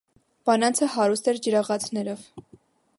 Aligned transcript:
Բանանցը 0.49 0.89
հարուստ 0.95 1.31
էր 1.33 1.39
ջրաղացներով։ 1.49 2.27